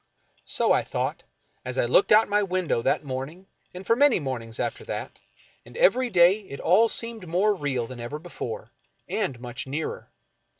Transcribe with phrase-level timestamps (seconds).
[0.45, 1.21] So I thought,
[1.63, 4.83] as I looked out of my window that morn ing and for many mornings after
[4.85, 5.19] that,
[5.63, 8.71] and every day it all seemed more real than ever before,
[9.07, 10.09] and much nearer.